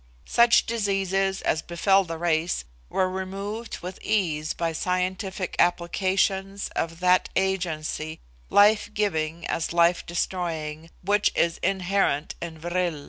Such 0.25 0.65
diseases 0.65 1.43
as 1.43 1.61
befell 1.61 2.03
the 2.03 2.17
race 2.17 2.65
were 2.89 3.07
removed 3.07 3.81
with 3.81 3.99
ease 4.01 4.51
by 4.51 4.71
scientific 4.73 5.55
applications 5.59 6.69
of 6.69 7.01
that 7.01 7.29
agency 7.35 8.19
life 8.49 8.89
giving 8.95 9.45
as 9.45 9.73
life 9.73 10.03
destroying 10.07 10.89
which 11.03 11.31
is 11.35 11.59
inherent 11.59 12.33
in 12.41 12.57
vril. 12.57 12.99